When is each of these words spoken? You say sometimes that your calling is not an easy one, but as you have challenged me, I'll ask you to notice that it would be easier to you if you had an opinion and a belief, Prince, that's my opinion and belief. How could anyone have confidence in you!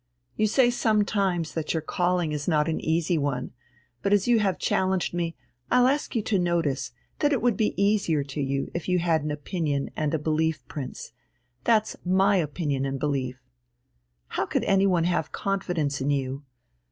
You 0.35 0.47
say 0.47 0.71
sometimes 0.71 1.53
that 1.53 1.75
your 1.75 1.81
calling 1.81 2.31
is 2.31 2.47
not 2.47 2.67
an 2.67 2.81
easy 2.81 3.19
one, 3.19 3.51
but 4.01 4.11
as 4.11 4.27
you 4.27 4.39
have 4.39 4.57
challenged 4.57 5.13
me, 5.13 5.35
I'll 5.69 5.85
ask 5.87 6.15
you 6.15 6.23
to 6.23 6.39
notice 6.39 6.91
that 7.19 7.31
it 7.31 7.39
would 7.39 7.55
be 7.55 7.79
easier 7.79 8.23
to 8.23 8.41
you 8.41 8.71
if 8.73 8.89
you 8.89 8.97
had 8.97 9.21
an 9.23 9.29
opinion 9.29 9.91
and 9.95 10.11
a 10.15 10.17
belief, 10.17 10.67
Prince, 10.67 11.11
that's 11.65 11.95
my 12.03 12.37
opinion 12.37 12.83
and 12.83 12.99
belief. 12.99 13.43
How 14.29 14.47
could 14.47 14.63
anyone 14.63 15.03
have 15.03 15.31
confidence 15.31 16.01
in 16.01 16.09
you! 16.09 16.45